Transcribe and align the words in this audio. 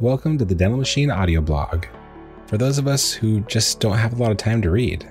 Welcome 0.00 0.38
to 0.38 0.46
the 0.46 0.54
Dental 0.54 0.78
Machine 0.78 1.10
audio 1.10 1.42
blog. 1.42 1.84
For 2.46 2.56
those 2.56 2.78
of 2.78 2.86
us 2.86 3.12
who 3.12 3.40
just 3.40 3.80
don't 3.80 3.98
have 3.98 4.14
a 4.14 4.16
lot 4.16 4.30
of 4.30 4.38
time 4.38 4.62
to 4.62 4.70
read. 4.70 5.06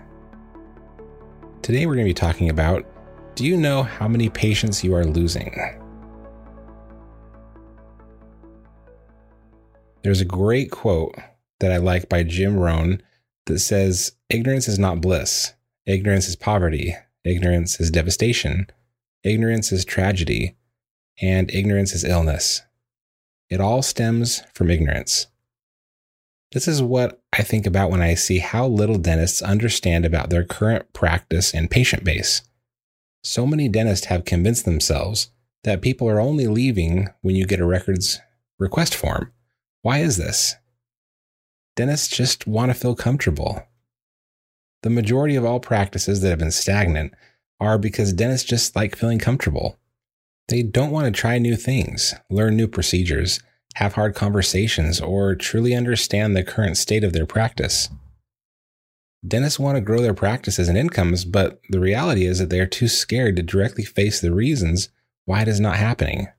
Today 1.61 1.85
we're 1.85 1.93
going 1.93 2.07
to 2.07 2.09
be 2.09 2.13
talking 2.15 2.49
about 2.49 2.87
do 3.35 3.45
you 3.45 3.55
know 3.55 3.83
how 3.83 4.07
many 4.07 4.29
patients 4.29 4.83
you 4.83 4.95
are 4.95 5.05
losing? 5.05 5.55
There's 10.01 10.21
a 10.21 10.25
great 10.25 10.71
quote 10.71 11.13
that 11.59 11.71
I 11.71 11.77
like 11.77 12.09
by 12.09 12.23
Jim 12.23 12.57
Rohn 12.57 12.99
that 13.45 13.59
says, 13.59 14.13
Ignorance 14.31 14.67
is 14.67 14.79
not 14.79 15.01
bliss. 15.01 15.53
Ignorance 15.85 16.27
is 16.27 16.35
poverty. 16.35 16.95
Ignorance 17.23 17.79
is 17.79 17.91
devastation. 17.91 18.65
Ignorance 19.23 19.71
is 19.71 19.85
tragedy. 19.85 20.55
And 21.21 21.53
ignorance 21.53 21.93
is 21.93 22.03
illness. 22.03 22.63
It 23.49 23.59
all 23.59 23.81
stems 23.81 24.43
from 24.53 24.69
ignorance. 24.69 25.27
This 26.51 26.67
is 26.67 26.81
what 26.81 27.21
I 27.33 27.41
think 27.43 27.65
about 27.65 27.89
when 27.89 28.01
I 28.01 28.13
see 28.13 28.39
how 28.39 28.67
little 28.67 28.97
dentists 28.97 29.41
understand 29.41 30.05
about 30.05 30.29
their 30.29 30.43
current 30.43 30.93
practice 30.93 31.53
and 31.53 31.69
patient 31.69 32.03
base. 32.03 32.41
So 33.23 33.47
many 33.47 33.67
dentists 33.67 34.05
have 34.05 34.25
convinced 34.25 34.65
themselves 34.65 35.31
that 35.63 35.81
people 35.81 36.07
are 36.07 36.19
only 36.19 36.47
leaving 36.47 37.09
when 37.21 37.35
you 37.35 37.45
get 37.45 37.59
a 37.59 37.65
records 37.65 38.19
request 38.59 38.95
form. 38.95 39.31
Why 39.81 39.99
is 39.99 40.17
this? 40.17 40.55
Dentists 41.75 42.07
just 42.07 42.45
want 42.45 42.71
to 42.71 42.77
feel 42.77 42.95
comfortable. 42.95 43.63
The 44.83 44.89
majority 44.89 45.35
of 45.35 45.45
all 45.45 45.59
practices 45.59 46.21
that 46.21 46.29
have 46.29 46.39
been 46.39 46.51
stagnant 46.51 47.13
are 47.59 47.77
because 47.77 48.13
dentists 48.13 48.47
just 48.47 48.75
like 48.75 48.95
feeling 48.95 49.19
comfortable. 49.19 49.78
They 50.49 50.63
don't 50.63 50.89
want 50.89 51.05
to 51.05 51.11
try 51.11 51.37
new 51.37 51.55
things, 51.55 52.15
learn 52.31 52.57
new 52.57 52.67
procedures, 52.67 53.39
have 53.75 53.93
hard 53.93 54.15
conversations, 54.15 54.99
or 54.99 55.35
truly 55.35 55.75
understand 55.75 56.35
the 56.35 56.43
current 56.43 56.75
state 56.75 57.03
of 57.03 57.13
their 57.13 57.27
practice. 57.27 57.89
Dentists 59.25 59.59
want 59.59 59.75
to 59.75 59.81
grow 59.81 60.01
their 60.01 60.15
practices 60.15 60.67
and 60.67 60.77
incomes, 60.77 61.23
but 61.23 61.61
the 61.69 61.79
reality 61.79 62.25
is 62.25 62.39
that 62.39 62.49
they 62.49 62.59
are 62.59 62.65
too 62.65 62.87
scared 62.87 63.35
to 63.35 63.43
directly 63.43 63.83
face 63.83 64.19
the 64.19 64.33
reasons 64.33 64.89
why 65.25 65.43
it 65.43 65.47
is 65.47 65.59
not 65.59 65.75
happening. 65.75 66.29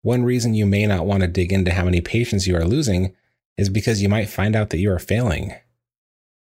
One 0.00 0.22
reason 0.22 0.54
you 0.54 0.64
may 0.64 0.86
not 0.86 1.04
want 1.04 1.20
to 1.20 1.28
dig 1.28 1.52
into 1.52 1.72
how 1.72 1.84
many 1.84 2.00
patients 2.00 2.46
you 2.46 2.56
are 2.56 2.64
losing 2.64 3.14
is 3.58 3.68
because 3.68 4.00
you 4.00 4.08
might 4.08 4.30
find 4.30 4.56
out 4.56 4.70
that 4.70 4.78
you 4.78 4.90
are 4.90 4.98
failing. 4.98 5.52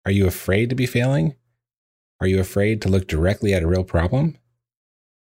Are 0.05 0.11
you 0.11 0.25
afraid 0.25 0.69
to 0.69 0.75
be 0.75 0.85
failing? 0.85 1.35
Are 2.21 2.27
you 2.27 2.39
afraid 2.39 2.81
to 2.81 2.89
look 2.89 3.07
directly 3.07 3.53
at 3.53 3.63
a 3.63 3.67
real 3.67 3.83
problem? 3.83 4.37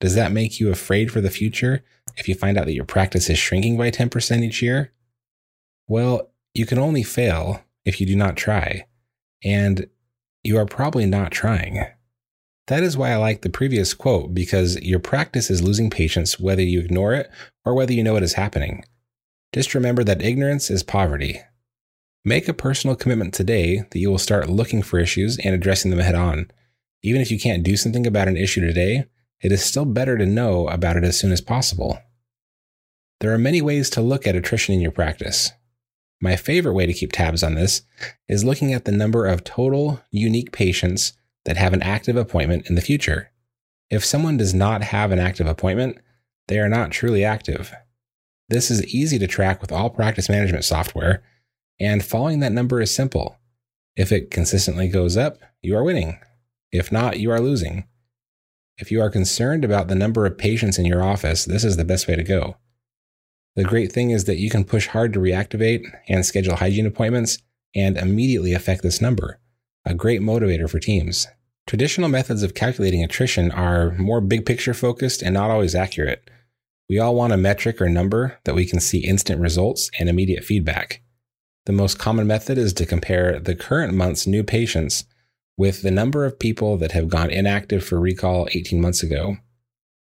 Does 0.04 0.16
that 0.16 0.34
make 0.34 0.60
you 0.60 0.70
afraid 0.70 1.14
for 1.14 1.22
the 1.22 1.30
future 1.30 1.82
if 2.18 2.28
you 2.28 2.36
find 2.36 2.58
out 2.58 2.66
that 2.66 2.74
your 2.74 2.84
practice 2.84 3.30
is 3.30 3.40
shrinking 3.40 3.78
by 3.78 3.90
10% 3.90 4.44
each 4.44 4.62
year? 4.62 4.92
Well, 5.88 6.30
you 6.54 6.66
can 6.66 6.78
only 6.78 7.04
fail 7.04 7.64
if 7.86 8.02
you 8.02 8.06
do 8.06 8.18
not 8.18 8.36
try, 8.36 8.86
and 9.46 9.88
you 10.44 10.58
are 10.58 10.66
probably 10.66 11.06
not 11.06 11.32
trying. 11.32 11.86
That 12.68 12.84
is 12.84 12.98
why 12.98 13.12
I 13.12 13.16
like 13.16 13.44
the 13.44 13.50
previous 13.50 13.94
quote 13.94 14.34
because 14.34 14.76
your 14.82 15.00
practice 15.00 15.50
is 15.50 15.64
losing 15.64 15.90
patients 15.90 16.38
whether 16.38 16.62
you 16.62 16.82
ignore 16.82 17.14
it 17.14 17.32
or 17.64 17.74
whether 17.74 17.94
you 17.94 18.04
know 18.04 18.18
it 18.18 18.24
is 18.24 18.34
happening. 18.34 18.84
Just 19.54 19.74
remember 19.74 20.04
that 20.04 20.22
ignorance 20.22 20.70
is 20.70 20.84
poverty. 20.84 21.40
Make 22.26 22.50
a 22.50 22.54
personal 22.54 22.98
commitment 22.98 23.34
today 23.34 23.86
that 23.90 24.00
you 24.00 24.12
will 24.12 24.18
start 24.18 24.50
looking 24.50 24.82
for 24.82 25.00
issues 25.00 25.38
and 25.38 25.56
addressing 25.56 25.92
them 25.92 26.02
head 26.02 26.14
on. 26.14 26.52
Even 27.04 27.22
if 27.22 27.32
you 27.32 27.40
can't 27.40 27.64
do 27.64 27.78
something 27.78 28.06
about 28.06 28.28
an 28.28 28.36
issue 28.36 28.60
today, 28.60 29.06
it 29.44 29.52
is 29.52 29.64
still 29.64 29.86
better 29.86 30.18
to 30.18 30.26
know 30.26 30.68
about 30.70 30.98
it 30.98 31.04
as 31.04 31.20
soon 31.20 31.32
as 31.32 31.42
possible. 31.42 32.00
There 33.20 33.34
are 33.34 33.38
many 33.38 33.62
ways 33.62 33.90
to 33.92 34.02
look 34.02 34.26
at 34.26 34.36
attrition 34.36 34.74
in 34.74 34.82
your 34.82 34.92
practice. 34.92 35.52
My 36.22 36.38
favorite 36.38 36.74
way 36.74 36.86
to 36.86 36.94
keep 36.94 37.12
tabs 37.12 37.44
on 37.44 37.56
this 37.56 37.82
is 38.30 38.46
looking 38.46 38.74
at 38.74 38.86
the 38.86 38.92
number 38.92 39.28
of 39.28 39.44
total 39.44 40.02
unique 40.10 40.54
patients 40.54 41.14
that 41.44 41.58
have 41.58 41.74
an 41.74 41.84
active 41.84 42.16
appointment 42.16 42.70
in 42.70 42.76
the 42.76 42.82
future. 42.82 43.32
If 43.90 44.06
someone 44.06 44.38
does 44.38 44.54
not 44.54 44.82
have 44.82 45.12
an 45.12 45.20
active 45.20 45.46
appointment, 45.46 45.98
they 46.48 46.60
are 46.60 46.70
not 46.70 46.92
truly 46.92 47.26
active. 47.26 47.74
This 48.48 48.72
is 48.72 48.86
easy 48.88 49.20
to 49.20 49.28
track 49.28 49.62
with 49.62 49.72
all 49.72 49.90
practice 49.90 50.30
management 50.30 50.64
software, 50.64 51.22
and 51.80 52.04
following 52.04 52.40
that 52.40 52.52
number 52.54 52.82
is 52.82 52.96
simple. 52.96 53.38
If 53.96 54.12
it 54.12 54.32
consistently 54.32 54.88
goes 54.88 55.18
up, 55.18 55.40
you 55.62 55.76
are 55.76 55.84
winning. 55.84 56.20
If 56.72 56.92
not, 56.92 57.20
you 57.20 57.30
are 57.32 57.42
losing. 57.42 57.88
If 58.78 58.92
you 58.92 59.02
are 59.02 59.10
concerned 59.10 59.64
about 59.64 59.88
the 59.88 59.96
number 59.96 60.26
of 60.26 60.38
patients 60.38 60.80
in 60.80 60.86
your 60.86 61.04
office, 61.04 61.46
this 61.46 61.64
is 61.64 61.78
the 61.78 61.86
best 61.86 62.08
way 62.08 62.16
to 62.16 62.24
go. 62.24 62.58
The 63.56 63.64
great 63.64 63.92
thing 63.92 64.10
is 64.10 64.26
that 64.26 64.40
you 64.40 64.50
can 64.50 64.64
push 64.64 64.88
hard 64.88 65.14
to 65.14 65.20
reactivate 65.20 65.84
and 66.08 66.26
schedule 66.26 66.56
hygiene 66.56 66.88
appointments 66.88 67.38
and 67.76 67.98
immediately 67.98 68.54
affect 68.54 68.82
this 68.82 69.00
number, 69.00 69.40
a 69.86 69.94
great 69.94 70.22
motivator 70.22 70.68
for 70.68 70.80
teams. 70.80 71.28
Traditional 71.68 72.10
methods 72.10 72.42
of 72.42 72.56
calculating 72.56 73.04
attrition 73.04 73.52
are 73.52 73.92
more 73.92 74.22
big 74.22 74.46
picture 74.46 74.74
focused 74.74 75.22
and 75.22 75.36
not 75.36 75.52
always 75.52 75.76
accurate. 75.76 76.30
We 76.90 77.00
all 77.00 77.16
want 77.16 77.32
a 77.32 77.38
metric 77.38 77.80
or 77.80 77.90
number 77.90 78.40
that 78.44 78.56
we 78.56 78.66
can 78.66 78.80
see 78.80 79.06
instant 79.06 79.40
results 79.40 79.92
and 80.00 80.10
immediate 80.10 80.44
feedback. 80.44 81.02
The 81.66 81.74
most 81.74 82.00
common 82.00 82.28
method 82.28 82.58
is 82.58 82.74
to 82.74 82.86
compare 82.86 83.40
the 83.40 83.56
current 83.56 83.94
month's 83.94 84.28
new 84.28 84.44
patients 84.44 85.06
with 85.58 85.82
the 85.82 85.92
number 85.92 86.26
of 86.26 86.40
people 86.40 86.78
that 86.78 86.92
have 86.94 87.10
gone 87.10 87.30
inactive 87.30 87.84
for 87.84 88.00
recall 88.00 88.48
18 88.52 88.82
months 88.82 89.04
ago. 89.04 89.38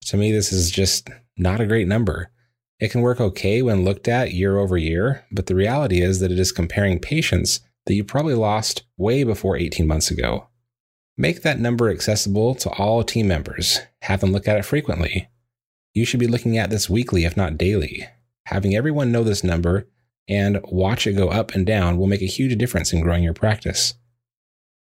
To 0.06 0.16
me, 0.16 0.32
this 0.32 0.52
is 0.52 0.70
just 0.70 1.08
not 1.36 1.60
a 1.60 1.66
great 1.66 1.88
number. 1.88 2.30
It 2.78 2.90
can 2.90 3.02
work 3.02 3.20
okay 3.20 3.62
when 3.62 3.84
looked 3.84 4.08
at 4.08 4.32
year 4.32 4.58
over 4.58 4.76
year, 4.76 5.24
but 5.30 5.46
the 5.46 5.54
reality 5.54 6.00
is 6.00 6.20
that 6.20 6.32
it 6.32 6.38
is 6.38 6.52
comparing 6.52 6.98
patients 6.98 7.60
that 7.86 7.94
you 7.94 8.04
probably 8.04 8.34
lost 8.34 8.84
way 8.96 9.24
before 9.24 9.56
18 9.56 9.86
months 9.86 10.10
ago. 10.10 10.48
Make 11.16 11.42
that 11.42 11.60
number 11.60 11.90
accessible 11.90 12.54
to 12.56 12.70
all 12.70 13.04
team 13.04 13.28
members. 13.28 13.80
Have 14.02 14.20
them 14.20 14.32
look 14.32 14.48
at 14.48 14.56
it 14.56 14.64
frequently. 14.64 15.28
You 15.92 16.06
should 16.06 16.20
be 16.20 16.26
looking 16.26 16.56
at 16.56 16.70
this 16.70 16.88
weekly, 16.88 17.24
if 17.24 17.36
not 17.36 17.58
daily. 17.58 18.06
Having 18.46 18.74
everyone 18.74 19.12
know 19.12 19.24
this 19.24 19.44
number 19.44 19.86
and 20.28 20.60
watch 20.64 21.06
it 21.06 21.14
go 21.14 21.28
up 21.28 21.54
and 21.54 21.66
down 21.66 21.98
will 21.98 22.06
make 22.06 22.22
a 22.22 22.26
huge 22.26 22.56
difference 22.56 22.92
in 22.92 23.00
growing 23.00 23.22
your 23.22 23.34
practice. 23.34 23.94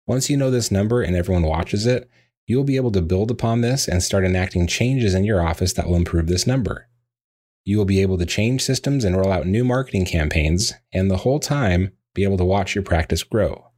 Once 0.07 0.29
you 0.29 0.37
know 0.37 0.51
this 0.51 0.71
number 0.71 1.03
and 1.03 1.17
everyone 1.17 1.45
watches 1.45 1.87
it, 1.87 2.09
you 2.47 2.57
will 2.57 2.65
be 2.65 2.77
able 2.77 2.93
to 2.93 3.01
build 3.01 3.31
upon 3.31 3.61
this 3.63 3.89
and 3.89 4.03
start 4.03 4.25
enacting 4.25 4.67
changes 4.67 5.15
in 5.15 5.25
your 5.25 5.43
office 5.43 5.73
that 5.73 5.87
will 5.87 5.97
improve 5.97 6.27
this 6.27 6.47
number. 6.47 6.89
You 7.65 7.79
will 7.79 7.87
be 7.87 8.03
able 8.03 8.19
to 8.19 8.27
change 8.27 8.63
systems 8.63 9.05
and 9.05 9.17
roll 9.17 9.33
out 9.33 9.47
new 9.47 9.65
marketing 9.65 10.05
campaigns, 10.05 10.75
and 10.93 11.11
the 11.11 11.19
whole 11.19 11.41
time 11.41 11.93
be 12.13 12.23
able 12.23 12.37
to 12.37 12.45
watch 12.45 12.75
your 12.75 12.85
practice 12.85 13.23
grow. 13.23 13.71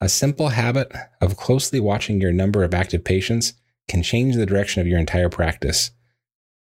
A 0.00 0.08
simple 0.08 0.48
habit 0.48 0.90
of 1.20 1.36
closely 1.36 1.80
watching 1.80 2.20
your 2.20 2.32
number 2.32 2.64
of 2.64 2.74
active 2.74 3.04
patients 3.04 3.54
can 3.88 4.02
change 4.02 4.36
the 4.36 4.46
direction 4.46 4.80
of 4.80 4.86
your 4.86 4.98
entire 4.98 5.28
practice. 5.28 5.90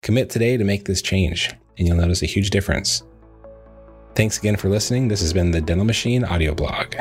Commit 0.03 0.31
today 0.31 0.57
to 0.57 0.65
make 0.65 0.85
this 0.85 1.03
change, 1.03 1.55
and 1.77 1.87
you'll 1.87 1.97
notice 1.97 2.23
a 2.23 2.27
huge 2.27 2.51
difference. 2.51 3.03
Thanks 4.15 4.39
again 4.39 4.57
for 4.57 4.69
listening. 4.69 5.09
This 5.09 5.21
has 5.21 5.33
been 5.33 5.51
the 5.51 5.61
Dental 5.61 5.85
Machine 5.85 6.25
audio 6.25 6.55
blog. 6.55 6.95